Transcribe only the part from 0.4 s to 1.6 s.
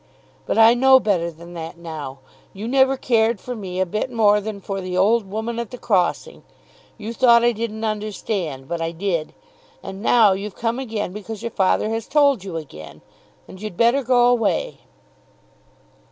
But I know better than